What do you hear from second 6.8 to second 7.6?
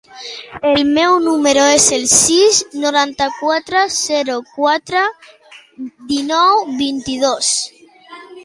vint-i-dos.